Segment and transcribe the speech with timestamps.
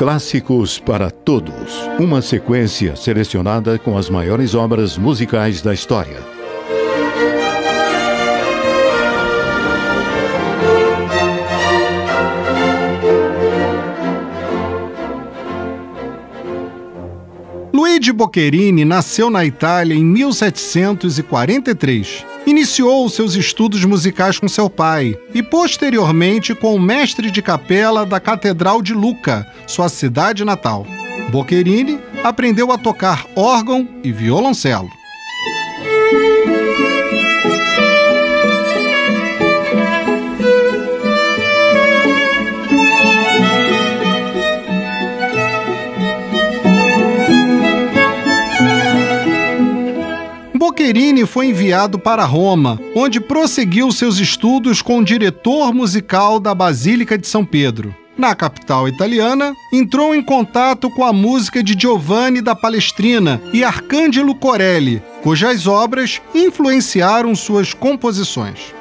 [0.00, 1.74] Clássicos para Todos.
[1.98, 6.39] Uma sequência selecionada com as maiores obras musicais da história.
[18.00, 22.24] Luigi Boccherini nasceu na Itália em 1743.
[22.46, 28.18] Iniciou seus estudos musicais com seu pai e, posteriormente, com o mestre de capela da
[28.18, 30.86] Catedral de Lucca, sua cidade natal.
[31.30, 34.99] Boccherini aprendeu a tocar órgão e violoncelo.
[50.60, 57.16] Boccherini foi enviado para Roma, onde prosseguiu seus estudos com o diretor musical da Basílica
[57.16, 57.96] de São Pedro.
[58.14, 64.34] Na capital italiana, entrou em contato com a música de Giovanni da Palestrina e Arcângelo
[64.34, 68.74] Corelli, cujas obras influenciaram suas composições.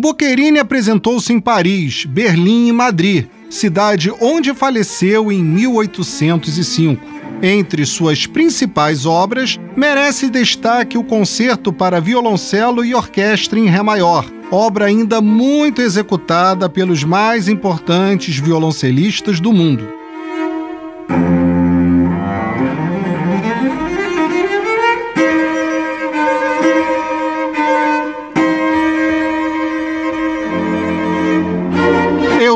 [0.00, 7.20] Boccherini apresentou-se em Paris, Berlim e Madrid, cidade onde faleceu em 1805.
[7.42, 14.30] Entre suas principais obras, merece destaque o Concerto para Violoncelo e Orquestra em Ré Maior,
[14.50, 19.99] obra ainda muito executada pelos mais importantes violoncelistas do mundo.